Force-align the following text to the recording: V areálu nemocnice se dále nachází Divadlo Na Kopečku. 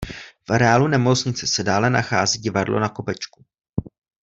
V 0.47 0.51
areálu 0.53 0.87
nemocnice 0.87 1.47
se 1.47 1.63
dále 1.63 1.89
nachází 1.89 2.39
Divadlo 2.39 2.79
Na 2.79 2.89
Kopečku. 2.89 3.45